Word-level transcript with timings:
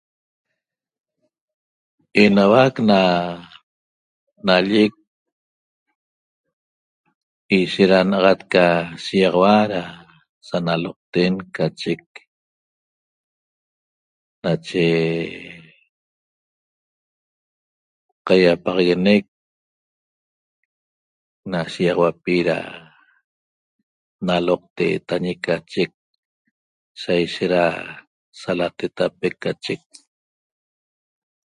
Enahuaq 2.23 2.75
na 2.89 2.99
nalleq 4.45 4.93
ishet 7.57 7.89
da 7.91 7.99
naxat 8.09 8.41
ca 8.53 8.65
shexaua 9.03 9.55
da 9.71 9.81
sanaloqten 10.47 11.33
cachec 11.55 12.03
nache 14.43 14.83
caiapaxagueneq 18.25 19.25
na 21.51 21.59
shiaxauapi 21.73 22.35
da 22.49 22.57
naloqteta 24.27 25.15
ñi 25.23 25.33
cachec 25.45 25.91
saishet 27.01 27.51
da 27.53 27.63
salatetapeq 28.41 29.33
cachec 29.45 29.83